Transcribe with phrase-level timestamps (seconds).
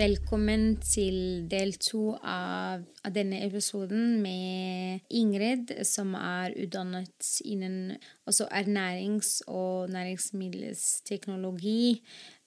[0.00, 8.46] Velkommen til del to av, av, denne episoden med Ingrid, som er utdannet innen altså
[8.48, 12.00] ernærings- og næringsmiddelsteknologi.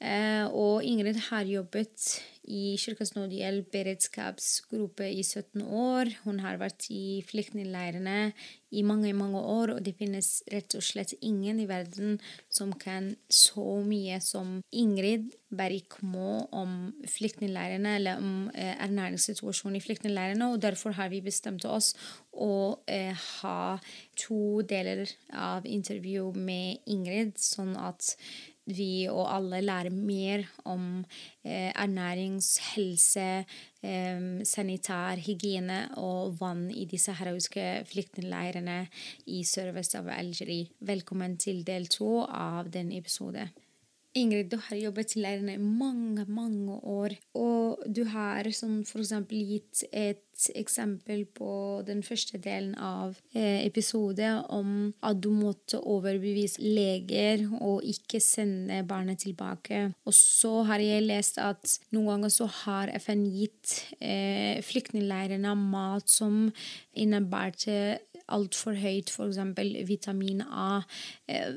[0.03, 6.11] Eh, og Ingrid har jobbet i Kirkens Nødhjelp beredskapsgruppe i 17 år.
[6.25, 8.33] Hun har vært i flyktningleirene
[8.73, 12.17] i mange mange år, og det finnes rett og slett ingen i verden
[12.51, 20.49] som kan så mye som Ingrid Berikmo om flyktningleirene eller om eh, ernæringssituasjonen i flyktningleirene,
[20.51, 21.93] og derfor har vi bestemt oss
[22.33, 23.77] å eh, ha
[24.19, 28.15] to deler av intervju med Ingrid, sånn at
[28.65, 31.03] vi og alle lærer mer om
[31.45, 33.45] eh, ernærings-, helse-,
[33.83, 38.79] eh, sanitær, hygiene og vann i de saharawiske flyktningleirene
[39.25, 40.71] i sørvest av Algerie.
[40.79, 43.51] Velkommen til del to av denne episoden.
[44.13, 47.15] Ingrid, du har jobbet i leirene i mange, mange år.
[47.33, 50.21] Og du har sånn for eksempel gitt et
[50.53, 54.71] eksempel på den første delen av eh, episoden om
[55.05, 59.87] at du måtte overbevise leger og ikke sende barnet tilbake.
[60.05, 66.09] Og så har jeg lest at noen ganger så har FN gitt eh, flyktningleirene mat
[66.09, 66.47] som
[66.93, 67.97] innebærte
[68.33, 69.39] altfor høyt, f.eks.
[69.89, 70.83] vitamin A.
[71.27, 71.55] Eh,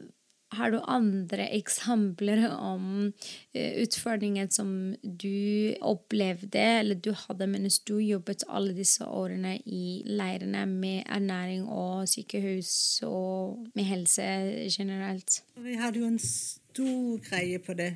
[0.56, 4.70] har du andre eksempler om uh, utfordringer som
[5.02, 11.66] du opplevde, eller du hadde mens du jobbet alle disse årene i leirene med ernæring
[11.68, 12.72] og sykehus
[13.06, 14.26] og med helse
[14.72, 15.40] generelt?
[15.60, 17.92] Vi hadde jo en stor greie på det.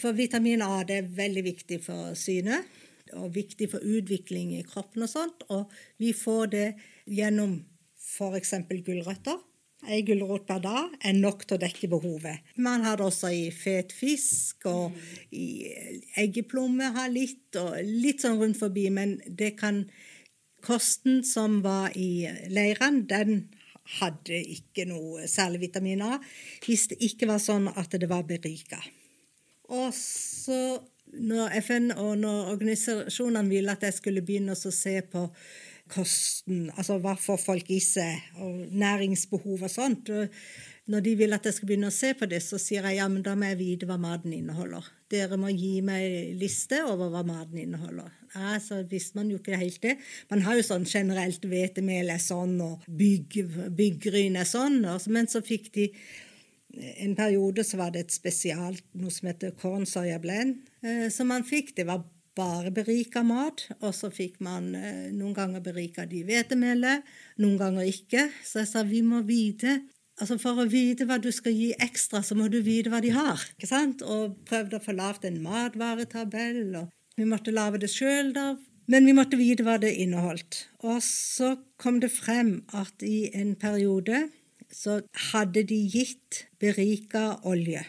[0.00, 2.68] For vitamin A det er veldig viktig for synet
[3.18, 5.44] og viktig for utvikling i kroppen og sånt.
[5.50, 5.70] Og
[6.00, 6.66] vi får det
[7.10, 7.58] gjennom
[8.00, 8.54] f.eks.
[8.86, 9.38] gulrøtter
[9.88, 12.44] Ei gulrot per dag er nok til å dekke behovet.
[12.60, 14.96] Man har det også i fet fisk, og
[15.32, 15.70] i
[16.20, 18.90] eggeplomme har litt, og litt sånn rundt forbi.
[18.92, 19.86] Men det kan
[20.60, 23.46] Kosten som var i leirene, den
[23.96, 26.18] hadde ikke noe særlig vitamin A
[26.66, 28.78] hvis det ikke var sånn at det var berika.
[29.72, 30.78] Og så,
[31.16, 35.24] når FN og når organisasjonene ville at jeg skulle begynne å se på
[35.90, 40.10] kosten, altså hva får folk i seg, og næringsbehov og sånt.
[40.90, 43.06] Når de vil at jeg skal begynne å se på det, så sier jeg ja,
[43.10, 44.86] men da må jeg vite hva maten inneholder.
[45.12, 48.08] Dere må gi meg liste over hva maten inneholder.
[48.34, 49.98] Ja, så visste man jo ikke helt det.
[50.32, 53.38] Man har jo sånn generelt hvetemel er sånn, og bygg,
[53.76, 54.82] byggryn er sånn.
[55.14, 55.90] Men så fikk de
[56.78, 61.30] en periode så var det et spesialt, noe som heter corn soya blend, eh, som
[61.30, 61.74] man fikk.
[61.76, 62.04] Det var
[62.36, 63.66] bare berika mat.
[63.80, 67.06] Og så fikk man eh, noen ganger berika de hvetemelet,
[67.42, 68.28] noen ganger ikke.
[68.46, 69.80] Så jeg sa vi må vite
[70.20, 73.08] altså For å vite hva du skal gi ekstra, så må du vite hva de
[73.14, 73.40] har.
[73.54, 74.02] ikke sant?
[74.04, 76.74] Og prøvde å få lagd en matvaretabell.
[76.76, 78.50] og Vi måtte lage det sjøl, da.
[78.90, 80.66] Men vi måtte vite hva det inneholdt.
[80.84, 84.26] Og så kom det frem at i en periode
[84.68, 87.86] så hadde de gitt berika olje.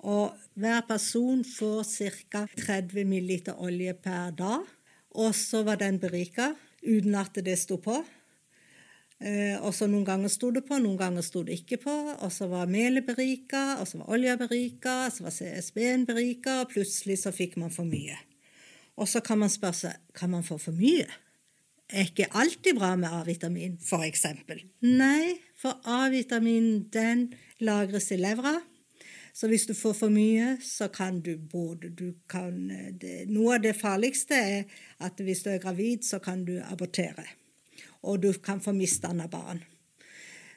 [0.00, 2.46] Og hver person får ca.
[2.56, 4.64] 30 ml olje per dag.
[5.10, 7.98] Og så var den berika uten at det sto på.
[9.20, 11.96] Eh, og så Noen ganger sto det på, noen ganger sto det ikke på.
[12.24, 16.72] Og så var melet berika, og så var olja berika, så var CSB-en berika, og
[16.72, 18.16] plutselig så fikk man for mye.
[19.00, 21.08] Og så kan man spørre seg kan man få for mye.
[21.90, 24.26] Er ikke alltid bra med A-vitamin, f.eks.?
[24.86, 28.60] Nei, for A-vitamin den lagres i levra.
[29.32, 32.56] Så hvis du får for mye, så kan du både du kan,
[33.00, 37.26] det, Noe av det farligste er at hvis du er gravid, så kan du abortere.
[38.02, 39.62] Og du kan få misdanna barn.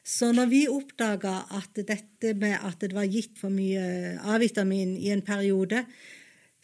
[0.03, 5.13] Så når vi oppdaga at dette med at det var gitt for mye A-vitamin i
[5.15, 5.85] en periode,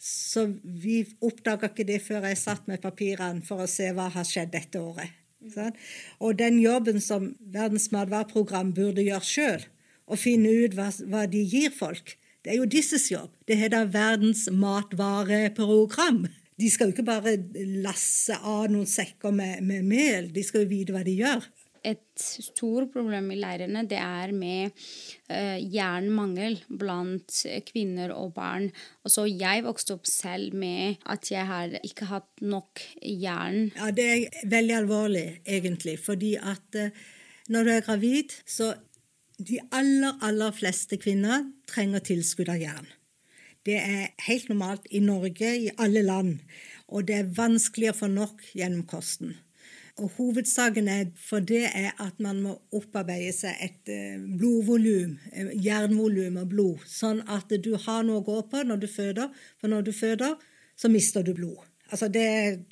[0.00, 4.28] så vi oppdaga ikke det før jeg satt med papirene for å se hva har
[4.28, 5.16] skjedd dette året.
[5.48, 5.76] Sånn?
[6.20, 9.64] Og den jobben som Verdens matvareprogram burde gjøre sjøl,
[10.10, 12.16] å finne ut hva, hva, de gir folk.
[12.40, 13.32] Det er jo disses jobb.
[13.48, 16.24] Det heter Verdens matvareprogram.
[16.60, 17.36] De skal jo ikke bare
[17.84, 21.48] lasse av noen sekker med, med mel, de skal jo vite hva de gjør.
[21.80, 24.74] et stort problem i leirene det er med
[25.32, 27.38] uh, jernmangel blant
[27.70, 28.66] kvinner og barn.
[29.00, 33.70] Og så jeg vokste opp selv med at jeg har ikke hatt nok jern.
[33.78, 35.96] Ja, Det er veldig alvorlig, egentlig.
[36.04, 36.92] Fordi at uh,
[37.48, 38.74] når du er gravid, så
[39.40, 42.88] de aller, aller fleste kvinner trenger tilskudd av jern.
[43.66, 46.40] Det er helt normalt i Norge, i alle land.
[46.88, 49.34] Og det er vanskelig å få nok gjennom kosten.
[50.00, 55.50] Og Hovedsaken er for det er at man må opparbeide seg et eh, blodvolum, eh,
[55.60, 59.28] jernvolum av blod, sånn at du har noe å gå på når du føder.
[59.60, 60.38] For når du føder,
[60.76, 61.60] så mister du blod.
[61.90, 62.24] Altså det,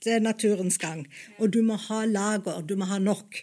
[0.05, 1.05] det er naturens gang.
[1.39, 3.43] Og du må ha lager, du må ha nok.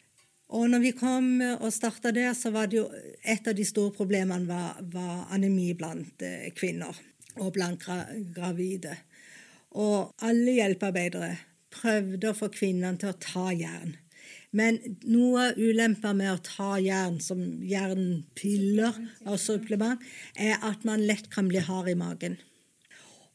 [0.56, 2.86] Og når vi kom og starta der, så var det jo
[3.24, 6.96] et av de store problemene var, var anemi blant eh, kvinner
[7.42, 8.06] og blant gra
[8.36, 8.94] gravide.
[9.76, 11.34] Og alle hjelpearbeidere
[11.76, 13.98] prøvde å få kvinnene til å ta jern.
[14.56, 18.96] Men noe av ulempa med å ta jern som jernpiller
[19.28, 20.00] og supplement,
[20.40, 22.38] er at man lett kan bli hard i magen.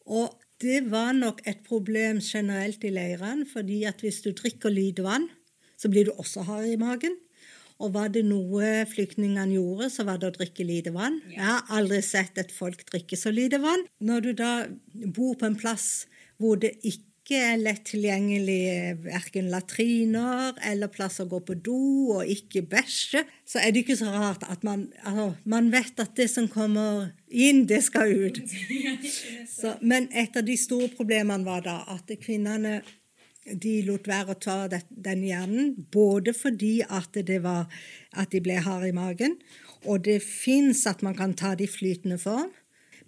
[0.09, 0.33] Og
[0.65, 5.29] det var nok et problem generelt i leirene, fordi at hvis du drikker lite vann,
[5.81, 7.17] så blir du også hard i magen.
[7.81, 11.21] Og var det noe flyktningene gjorde, så var det å drikke lite vann.
[11.33, 13.87] Jeg har aldri sett et folk drikke så lite vann.
[14.05, 14.51] Når du da
[15.09, 16.05] bor på en plass
[16.41, 21.79] hvor det ikke er lett tilgjengelig verken latriner eller plass å gå på do,
[22.19, 26.13] og ikke bæsje, så er det ikke så rart at man, altså, man vet at
[26.21, 28.41] det som kommer inn, det skal ut.
[29.61, 32.81] Så, men et av de store problemene var da at kvinnene
[33.45, 37.71] de lot være å ta den hjernen, både fordi at, det var,
[38.13, 39.39] at de ble harde i magen,
[39.89, 42.51] og det fins at man kan ta de flytende form.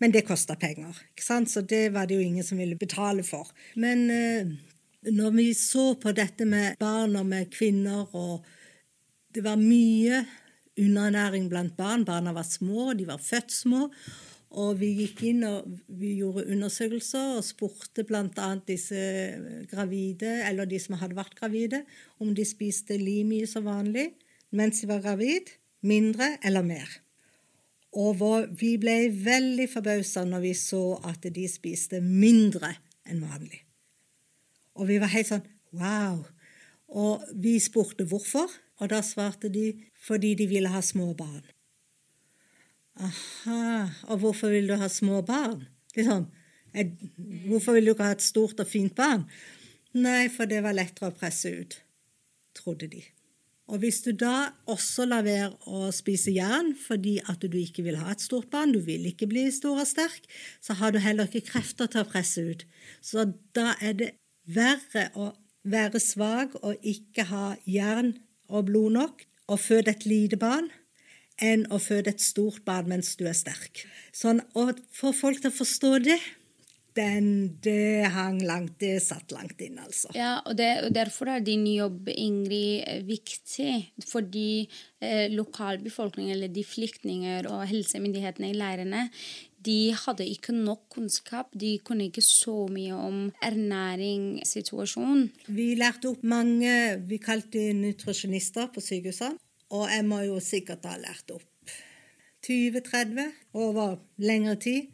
[0.00, 3.52] Men det kosta penger, så det var det jo ingen som ville betale for.
[3.78, 4.48] Men eh,
[5.14, 8.42] når vi så på dette med barn og med kvinner, og
[9.34, 10.24] det var mye
[10.80, 13.88] underernæring blant barn Barna var små, de var født små.
[14.52, 18.48] Og vi gikk inn og vi gjorde undersøkelser og spurte bl.a.
[18.68, 19.00] disse
[19.70, 21.84] gravide, eller de som hadde vært gravide,
[22.20, 24.10] om de spiste like mye som vanlig
[24.52, 25.48] mens de var gravid,
[25.80, 26.90] mindre eller mer.
[27.96, 28.20] Og
[28.56, 32.74] vi ble veldig forbausa når vi så at de spiste mindre
[33.08, 33.62] enn vanlig.
[34.76, 35.44] Og vi var helt sånn
[35.76, 36.22] wow.
[36.92, 38.48] Og vi spurte hvorfor,
[38.80, 39.72] og da svarte de
[40.02, 41.44] fordi de ville ha små barn.
[43.02, 45.64] Aha, og hvorfor vil du ha små barn?
[45.96, 46.26] Liksom,
[47.48, 49.24] hvorfor vil du ikke ha et stort og fint barn?
[49.98, 51.74] Nei, for det var lettere å presse ut,
[52.56, 53.02] trodde de.
[53.72, 57.98] Og hvis du da også lar være å spise jern fordi at du ikke vil
[58.00, 60.26] ha et stort barn, du vil ikke bli stor og sterk,
[60.60, 62.66] så har du heller ikke krefter til å presse ut.
[63.00, 64.10] Så da er det
[64.44, 65.30] verre å
[65.62, 68.16] være svak og ikke ha jern
[68.50, 70.68] og blod nok og føde et lite barn
[71.40, 73.86] enn å føde et stort barn mens du er sterk.
[74.12, 76.20] Sånn, og for folk til å forstå det,
[76.96, 77.28] den,
[77.64, 80.10] det hang langt, det satt langt inn, altså.
[80.16, 83.78] Ja, og, det, og derfor er din jobb, Ingrid, viktig.
[84.08, 84.66] Fordi
[85.00, 89.06] eh, lokalbefolkningen, eller de flyktninger og helsemyndighetene i leirene,
[89.62, 91.52] de hadde ikke nok kunnskap.
[91.54, 95.28] De kunne ikke så mye om ernæringssituasjonen.
[95.54, 96.74] Vi lærte opp mange
[97.08, 99.38] vi kalte nutrasjonister på sykehusene.
[99.72, 101.48] Og jeg må jo sikkert ha lært opp
[102.44, 104.90] 20-30 over lengre tid.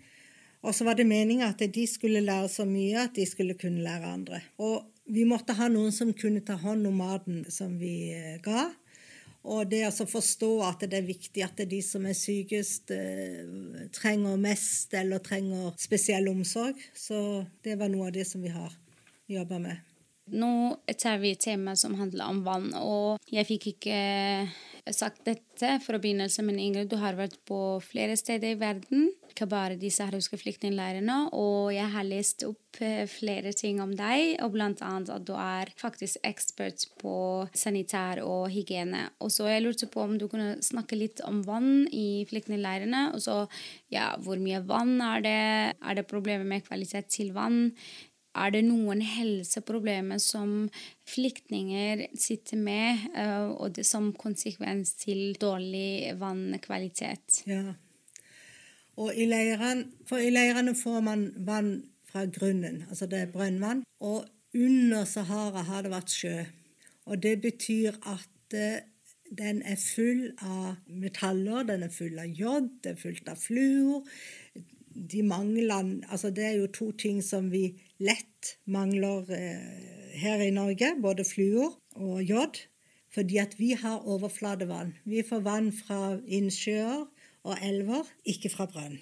[0.62, 3.82] Og så var det meninga at de skulle lære så mye at de skulle kunne
[3.82, 4.40] lære andre.
[4.58, 8.68] Og vi måtte ha noen som kunne ta hånd om maten som vi eh, ga.
[9.48, 14.40] Og det å forstå at det er viktig at de som er sykest, eh, trenger
[14.40, 16.76] mest eller trenger spesiell omsorg.
[16.92, 18.74] Så det var noe av det som vi har
[19.30, 19.97] jobba med.
[20.32, 20.50] Nå
[20.98, 24.00] tar vi et tema som handler om vann, og jeg fikk ikke
[24.94, 29.08] sagt dette for å begynnelse, men Ingrid, du har vært på flere steder i verden
[29.38, 31.18] ikke bare de sahrawiske flyktningleirene.
[31.36, 35.34] Og jeg har lest opp eh, flere ting om deg, og blant annet at du
[35.38, 37.14] er faktisk ekspert på
[37.54, 39.06] sanitær og hygiene.
[39.22, 43.08] Og så jeg lurte på om du kunne snakke litt om vann i flyktningleirene.
[43.14, 43.38] Og så
[43.94, 45.38] ja, hvor mye vann er det?
[45.78, 47.76] Er det problemer med kvalitet til vann?
[48.38, 50.68] Er det noen helseproblemer som
[51.08, 57.42] flyktninger sitter med, uh, og det som konsekvens til dårlig vannkvalitet?
[57.50, 57.74] Ja,
[58.98, 61.72] og i leirene, for i leirene får man vann
[62.08, 63.84] fra grunnen, altså det er brønnvann.
[64.00, 66.38] Og under Sahara har det vært sjø.
[67.06, 68.80] Og det betyr at eh,
[69.38, 74.08] den er full av metaller, den er full av jod, det er fullt av fluor.
[74.94, 80.50] De mangler, altså det er jo to ting som vi lett mangler eh, her i
[80.54, 82.62] Norge, både fluor og jod.
[83.14, 84.92] Fordi at vi har overflatevann.
[85.08, 87.06] Vi får vann fra innsjøer
[87.48, 88.98] og elver, ikke fra brønn.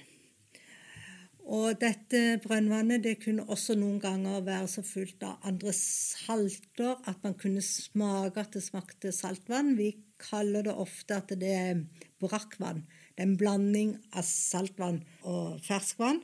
[1.46, 7.22] Og dette brønnvannet det kunne også noen ganger være så fullt av andre salter at
[7.22, 9.76] man kunne smake at det smakte saltvann.
[9.78, 11.84] Vi kaller det ofte at det er
[12.22, 12.82] brakkvann.
[13.16, 16.20] Det er en blanding av saltvann og ferskvann.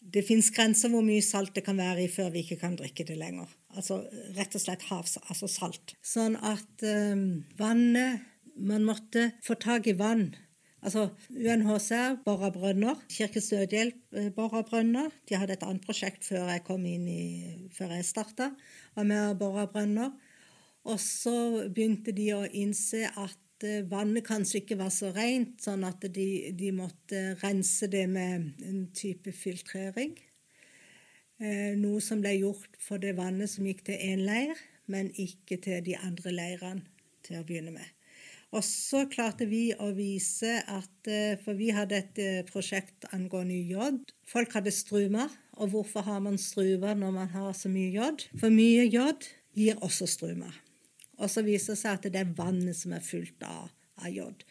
[0.00, 3.06] Det fins grenser hvor mye salt det kan være i før vi ikke kan drikke
[3.08, 3.48] det lenger.
[3.76, 4.02] Altså
[4.36, 5.96] rett og slett havs, altså salt.
[6.04, 8.26] Sånn at um, vannet
[8.60, 10.34] Man måtte få tak i vann
[10.80, 12.96] Altså UNHCR bora brønner.
[13.12, 15.12] Kirkens Nødhjelp eh, bora brønner.
[15.28, 17.24] De hadde et annet prosjekt før jeg kom inn i,
[17.76, 18.50] før jeg starta,
[18.96, 20.14] med å bora brønner.
[20.88, 23.36] Og så begynte de å innse at
[23.66, 28.64] eh, vannet kanskje ikke var så rent, sånn at de, de måtte rense det med
[28.66, 30.14] en type filtrering.
[31.40, 34.58] Eh, noe som ble gjort for det vannet som gikk til én leir,
[34.90, 36.84] men ikke til de andre leirene
[37.26, 37.96] til å begynne med.
[38.50, 44.00] Og så klarte vi å vise at eh, For vi hadde et prosjekt angående jod.
[44.26, 45.30] Folk hadde strumer.
[45.60, 48.26] Og hvorfor har man strumer når man har så mye jod?
[48.40, 50.56] For mye jod gir også strumer.
[51.20, 54.44] Og så viser det seg at det er vannet som er fullt av, av jod.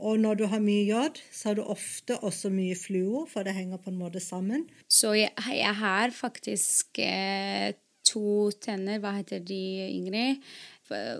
[0.00, 3.56] Og når du har mye jod, så har du ofte også mye fluor, for det
[3.56, 4.64] henger på en måte sammen.
[4.88, 7.72] Så jeg, jeg har faktisk eh,
[8.08, 9.00] to tenner.
[9.02, 9.64] Hva heter de,
[9.98, 10.44] Ingrid?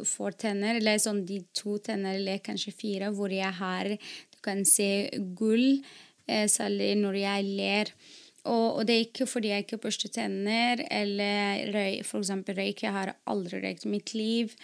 [0.08, 3.96] fortenner, eller sånn de to tenner, eller kanskje fire, hvor jeg har
[4.30, 5.84] Du kan se gull,
[6.26, 7.92] eh, særlig når jeg ler.
[8.48, 12.32] Og, og, det er ikke fordi jeg ikke børster tenner eller røy, f.eks.
[12.48, 12.82] røyk.
[12.86, 14.54] Jeg har aldri røykt i mitt liv.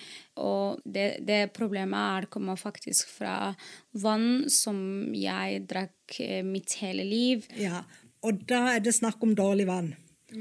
[0.40, 3.52] Og det, det, problemet er kommer faktisk fra
[3.92, 4.78] vann som
[5.16, 7.46] jeg drakk eh, mitt hele liv.
[7.60, 7.84] Ja,
[8.24, 9.92] og da er det snakk om dårlig vann.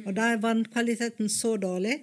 [0.06, 2.00] Og da er vannkvaliteten så dårlig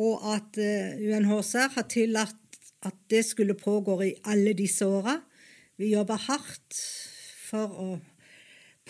[0.00, 5.16] og at UNHCR har tillatt at det skulle pågå i alle disse åra.
[5.78, 6.78] Vi jobber hardt
[7.48, 7.88] for å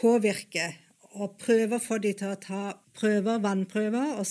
[0.01, 0.73] påvirke
[1.14, 2.62] og prøver å få de til å ta
[2.99, 4.16] prøver, vannprøver.
[4.18, 4.26] Og,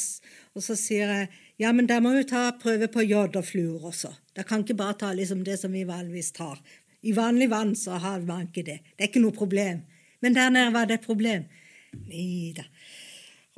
[0.55, 1.29] og så sier jeg
[1.61, 4.11] ja, men der må vi ta prøve på jod og fluor også.
[4.33, 6.59] Dere kan ikke bare ta liksom det som vi vanligvis tar.
[7.03, 8.79] I vanlig vann så har man ikke det.
[8.95, 9.83] Det er ikke noe problem.
[10.23, 11.45] Men der nede var det et problem.
[12.07, 12.65] Neida.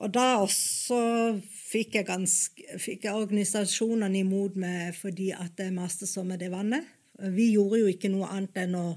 [0.03, 0.97] Og da også
[1.45, 6.51] fikk jeg, ganske, fikk jeg organisasjonene imot meg fordi at jeg maste så med det
[6.51, 6.83] vannet.
[7.31, 8.87] Vi gjorde jo ikke noe annet enn å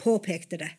[0.00, 0.72] påpekte det.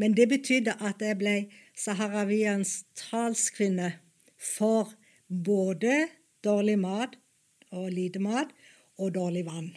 [0.00, 1.34] Men det betydde at jeg ble
[1.76, 3.92] saharawiens talskvinne
[4.40, 4.94] for
[5.28, 6.06] både
[6.44, 7.18] dårlig mat
[7.76, 8.54] og lite mat
[8.96, 9.70] og dårlig vann.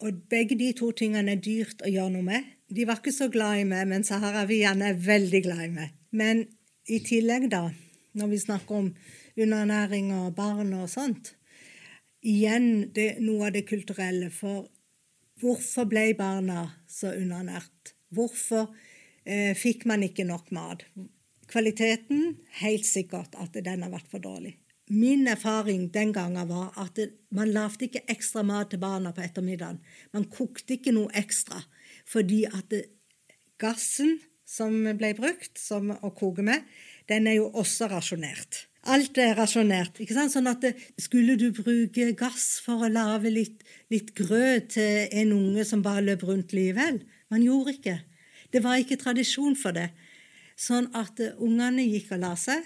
[0.00, 2.48] Og begge de to tingene er dyrt å gjøre noe med.
[2.72, 5.92] De var ikke så glad i meg, men saharawiene er veldig glad i meg.
[6.10, 6.42] Men
[6.88, 7.68] i tillegg, da,
[8.16, 8.90] når vi snakker om
[9.36, 11.34] underernæring og barn og sånt.
[12.26, 14.32] Igjen det, noe av det kulturelle.
[14.34, 14.66] For
[15.40, 17.94] hvorfor ble barna så underernært?
[18.14, 18.72] Hvorfor
[19.58, 20.84] fikk man ikke nok mat?
[21.50, 24.56] Kvaliteten helt sikkert at den har vært for dårlig.
[24.86, 26.98] Min erfaring den gangen var at
[27.34, 29.80] man lagde ikke ekstra mat til barna på ettermiddagen.
[30.14, 31.58] Man kokte ikke noe ekstra,
[32.06, 32.70] fordi at
[33.58, 36.62] gassen som ble brukt som å koke med,
[37.10, 38.66] den er jo også rasjonert.
[38.86, 39.98] Alt er rasjonert.
[39.98, 40.30] ikke sant?
[40.30, 45.32] Sånn at det, Skulle du bruke gass for å lage litt, litt grøt til en
[45.34, 47.02] unge som bare løp rundt livet?
[47.28, 47.96] Man gjorde ikke.
[48.52, 49.90] Det var ikke tradisjon for det.
[50.56, 52.64] Sånn at uh, ungene gikk og la seg,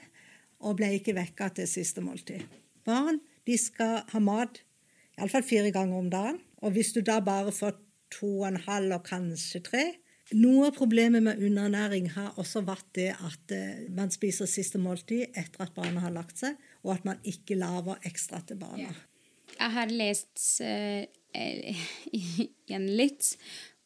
[0.61, 2.45] og ble ikke vekka til siste måltid.
[2.85, 4.61] Barn de skal ha mat
[5.19, 6.39] iallfall fire ganger om dagen.
[6.61, 7.79] Og hvis du da bare får
[8.13, 9.85] to og en halv og kanskje tre,
[10.37, 15.31] noe av problemet med underernæring har også vært det at uh, man spiser siste måltid
[15.35, 18.93] etter at barna har lagt seg, og at man ikke lager ekstra til barna.
[19.57, 21.03] Jeg har lest uh,
[22.15, 23.33] igjen litt,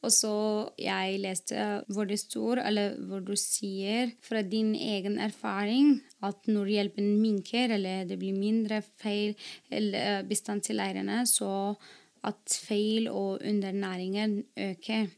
[0.05, 0.35] og så
[0.81, 6.73] jeg leste hvor det står, eller hvor du sier fra din egen erfaring at når
[6.77, 9.35] hjelpen minker, eller det blir mindre feil
[9.73, 11.75] eller bistand til leirene, så
[12.25, 15.11] at feil og undernæringen øker.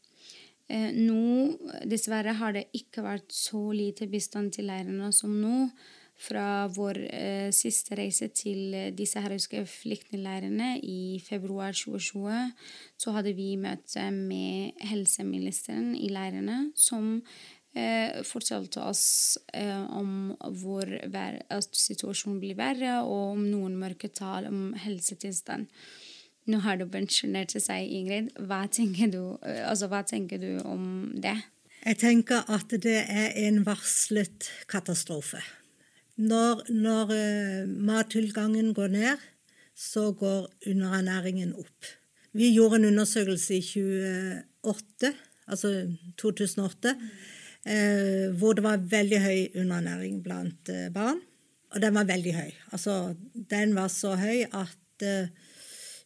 [0.66, 1.54] Eh, nå,
[1.86, 5.68] dessverre, har det ikke vært så lite bistand til leirene som nå.
[6.16, 12.54] Fra vår eh, siste reise til de sahariske flyktningleirene i februar 2020,
[12.96, 17.18] så hadde vi møte med helseministeren i leirene, som
[17.76, 20.88] eh, fortalte oss eh, om hvor
[21.68, 25.68] situasjonen blir verre, og om noen mørketall om helsetilstand.
[26.48, 28.32] Nå har du pensjonert seg, Ingrid.
[28.48, 31.36] Hva tenker, du, altså, hva tenker du om det?
[31.82, 35.44] Jeg tenker at det er en varslet katastrofe.
[36.16, 39.24] Når, når uh, mattilgangen går ned,
[39.76, 41.88] så går underernæringen opp.
[42.36, 45.12] Vi gjorde en undersøkelse i 2008,
[45.48, 45.70] altså
[46.20, 46.92] 2008,
[47.64, 51.20] eh, hvor det var veldig høy underernæring blant eh, barn.
[51.72, 52.50] Og den var veldig høy.
[52.72, 53.14] Altså,
[53.50, 55.32] den var så høy at eh,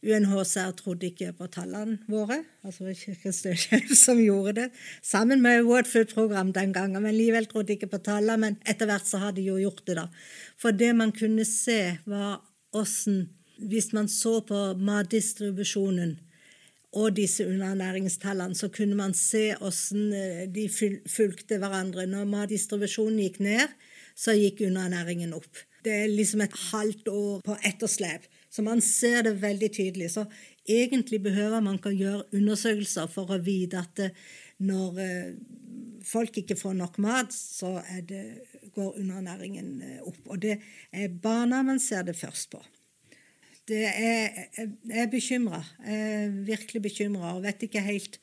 [0.00, 2.38] UNHCR trodde ikke på tallene våre.
[2.64, 4.69] Altså Kirkens Nødhjelp som gjorde det,
[5.04, 7.02] sammen med World Food Program den gangen.
[7.02, 8.38] Men likevel trodde ikke på tallene.
[8.47, 10.07] Men etter hvert så har de jo gjort det, da.
[10.61, 12.40] For det man kunne se, var
[12.73, 13.28] åssen
[13.61, 16.14] Hvis man så på matdistribusjonen
[16.97, 20.64] og disse underernæringstallene, så kunne man se hvordan eh, de
[21.07, 22.07] fulgte hverandre.
[22.07, 23.75] Når matdistribusjonen gikk ned,
[24.16, 25.61] så gikk underernæringen opp.
[25.85, 28.25] Det er liksom et halvt år på etterslep.
[28.50, 30.11] Så man ser det veldig tydelig.
[30.11, 30.25] Så
[30.66, 34.16] egentlig behøver man ikke gjøre undersøkelser for å vite at eh,
[34.66, 35.30] når eh,
[36.04, 37.78] folk ikke får nok mat, så
[38.09, 38.25] det,
[38.75, 40.21] går undernæringen opp.
[40.26, 40.59] Og det
[40.92, 42.61] er barna man ser det først på
[43.71, 45.61] det er, jeg er bekymra.
[46.47, 48.19] Virkelig bekymra og vet ikke helt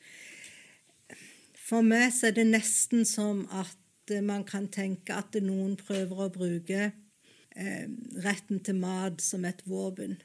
[1.68, 6.32] For meg så er det nesten som at man kan tenke at noen prøver å
[6.32, 6.90] bruke
[7.58, 7.86] eh,
[8.24, 10.16] retten til mat som et våpen.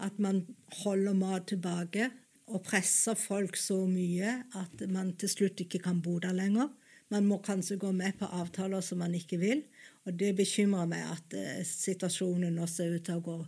[0.00, 0.44] At man
[0.82, 2.10] holder mat tilbake
[2.48, 6.70] og presser folk så mye at man til slutt ikke kan bo der lenger.
[7.12, 9.62] Man må kanskje gå med på avtaler som man ikke vil.
[10.06, 13.38] Og det bekymrer meg at eh, situasjonen nå ser ut til å gå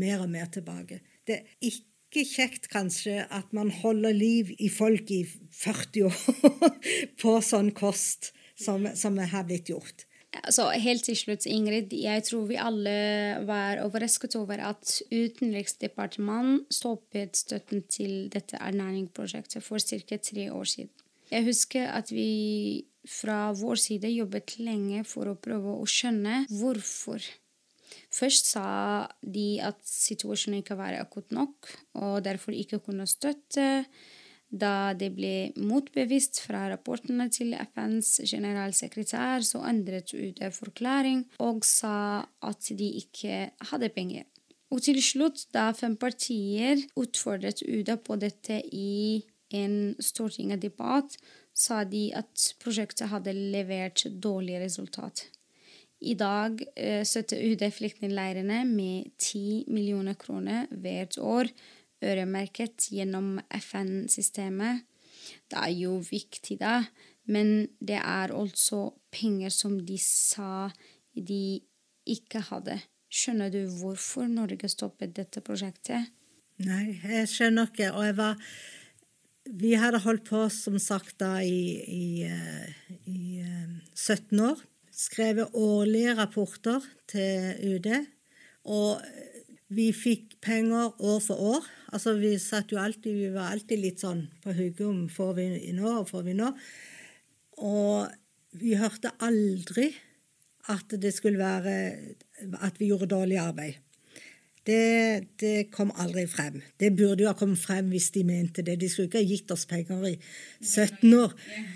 [0.00, 1.00] mer og mer tilbake.
[1.24, 6.72] Det er ikke kjekt kanskje at man holder liv i folk i 40 år
[7.22, 10.06] på sånn kost som, som har blitt gjort.
[10.42, 12.96] Altså, helt til slutt, Ingrid, jeg tror vi alle
[13.46, 20.16] var overrasket over at Utenriksdepartementet stoppet støtten til dette ernæringsprosjektet for ca.
[20.16, 20.90] tre år siden.
[21.30, 27.22] Jeg husker at vi fra vår side jobbet lenge for å prøve å skjønne hvorfor
[28.14, 28.66] Først sa
[29.22, 33.84] de at situasjonen ikke var akutt nok, og derfor ikke kunne støtte.
[34.54, 42.22] Da det ble motbevist fra rapportene til FNs generalsekretær, så endret UD forklaring og sa
[42.22, 44.28] at de ikke hadde penger.
[44.70, 49.22] Og til slutt, da fem partier utfordret UD på dette i
[49.54, 51.18] en stortingsdebatt,
[51.54, 55.26] sa de at prosjektet hadde levert dårlige resultat.
[56.04, 61.50] I dag eh, støtter UD flyktningleirene med 10 millioner kroner hvert år,
[62.04, 64.84] øremerket gjennom FN-systemet.
[65.50, 66.82] Det er jo viktig, da,
[67.30, 70.68] men det er altså penger som de sa
[71.14, 71.60] de
[72.10, 72.78] ikke hadde.
[73.14, 76.10] Skjønner du hvorfor Norge stoppet dette prosjektet?
[76.64, 77.92] Nei, jeg skjønner ikke.
[77.94, 78.40] Og jeg var
[79.44, 82.70] Vi hadde holdt på, som sagt, da i, i, eh,
[83.04, 83.42] i
[83.92, 84.62] 17 eh, år
[84.94, 87.90] skrevet årlige rapporter til UD.
[88.64, 89.02] Og
[89.72, 91.68] vi fikk penger år for år.
[91.92, 96.08] Altså Vi alltid, vi var alltid litt sånn på hugget om får vi nå og
[96.08, 96.50] får vi nå.
[97.64, 98.10] Og
[98.60, 99.92] vi hørte aldri
[100.72, 101.76] at det skulle være
[102.60, 103.83] at vi gjorde dårlig arbeid.
[104.64, 106.62] Det, det, kom aldri frem.
[106.80, 108.78] Det burde jo ha kommet frem hvis de mente det.
[108.80, 110.14] De skulle ikke ha gitt oss penger i
[110.62, 111.34] 17 år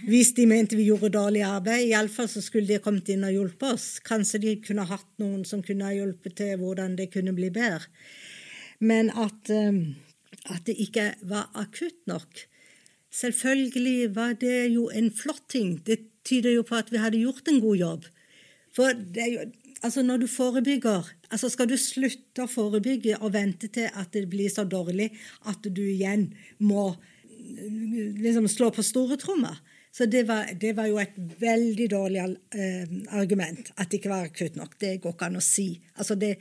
[0.09, 1.91] hvis de mente vi gjorde dårlig arbeid.
[1.91, 3.89] Iallfall så skulle de ha kommet inn og hjulpet oss.
[4.09, 7.85] Kanskje de kunne hatt noen som kunne ha hjulpet til hvordan det kunne bli bedre.
[8.81, 9.83] Men at, um,
[10.49, 12.47] at det ikke var akutt nok
[13.09, 15.79] Selvfølgelig var det jo en flott ting.
[15.87, 15.99] Det
[16.29, 18.05] tyder jo på at vi hadde gjort en god jobb.
[18.77, 19.47] For det er jo
[19.83, 24.29] altså når du forebygger altså Skal du slutte å forebygge og vente til at det
[24.31, 25.11] blir så dårlig
[25.51, 26.31] at du igjen
[26.65, 26.95] må
[28.19, 29.59] liksom slå på store trommer?
[29.93, 32.21] Så det var, det var, jo et veldig dårlig
[32.55, 34.77] eh, argument at det ikke var akutt nok.
[34.79, 35.73] Det går ikke an å si.
[35.97, 36.35] Altså det,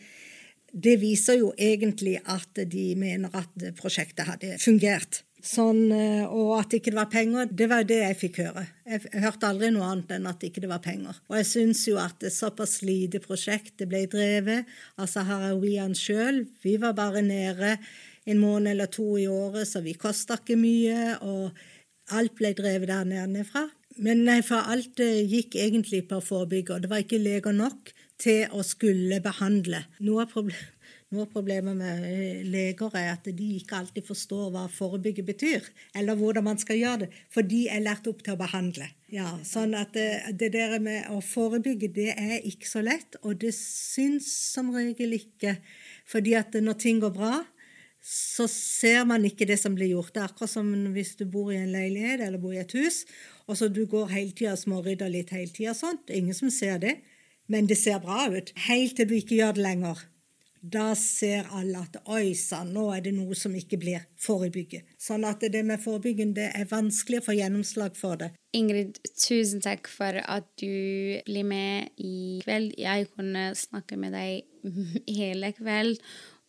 [0.72, 5.24] det viser jo egentlig at de mener at prosjektet hadde fungert.
[5.44, 8.64] Sånn, eh, og at ikke det var penger, det var det jeg fikk høre.
[8.90, 11.20] Jeg hørte aldri noe annet enn at ikke det var penger.
[11.30, 14.66] Og jeg syns jo at det såpass lite prosjekt det ble drevet
[14.98, 16.44] av saharawiene sjøl.
[16.64, 17.76] Vi var bare nede
[18.28, 21.20] en måned eller to i året, så vi kosta ikke mye.
[21.22, 23.68] Og alt ble drevet der nede fra.
[24.02, 27.94] Men nei, for alt gikk egentlig på å forebygge, og det var ikke leger nok
[28.22, 29.86] til å skulle behandle.
[30.06, 30.34] Noe av
[31.14, 35.68] noe av problemet med eh, leger er at de ikke alltid forstår hva forebygge betyr,
[35.96, 38.90] eller hvordan man skal gjøre det, for de er lært opp til å behandle.
[39.14, 43.16] Ja, sånn at det, eh, det der med å forebygge, det er ikke så lett,
[43.24, 45.56] og det syns som regel ikke.
[46.08, 47.38] Fordi at når ting går bra,
[48.04, 50.14] så ser man ikke det som blir gjort.
[50.16, 53.02] Det er akkurat som hvis du bor i en leilighet eller bor i et hus,
[53.48, 55.96] og så du går hele tida og smårydder litt hele tida.
[56.12, 56.98] Ingen som ser det,
[57.48, 58.52] men det ser bra ut.
[58.68, 60.06] Helt til du ikke gjør det lenger.
[60.62, 64.88] Da ser alle at oi sann, nå er det noe som ikke blir forebygget.
[65.02, 68.32] Sånn at det med forebygging det er vanskelig å få gjennomslag for det.
[68.58, 72.74] Ingrid, tusen takk for at du blir med i kveld.
[72.80, 74.48] Jeg kunne snakke med deg
[75.20, 76.02] hele kveld.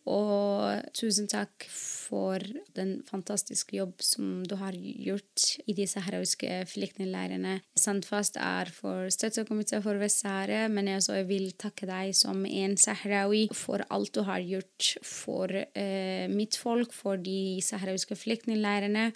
[0.07, 2.41] Og tusen takk for
[2.73, 7.59] den fantastiske jobb som du har gjort i de saharawiske flyktningleirene.
[7.77, 13.43] Sandfast er for støttekomiteen for Vest-Sahara, men jeg også vil takke deg som en sahrawi
[13.53, 19.09] for alt du har gjort for eh, mitt folk, for de saharawiske flyktningleirene.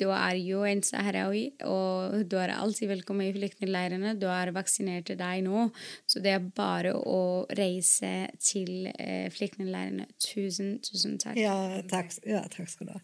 [0.00, 4.16] Du er jo en sahrawi, og du er alltid velkommen i flyktningleirene.
[4.18, 5.68] Du er vaksinert deg nå,
[6.08, 10.08] så det er bare å reise til eh, flyktningleirene.
[10.22, 11.34] Tusen, tusen takk.
[11.40, 13.00] Ja, takk, ja, takk skal du ha.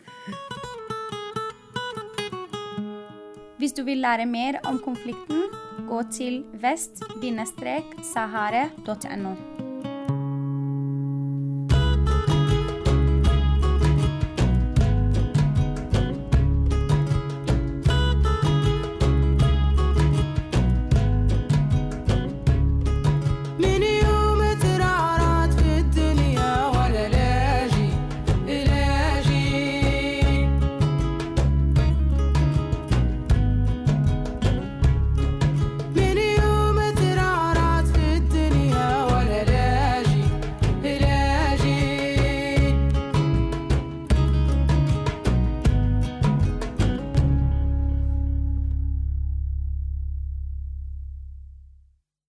[3.58, 5.42] Hvis du vil lære mer om konflikten,
[5.88, 9.57] gå til vest-sahare.no.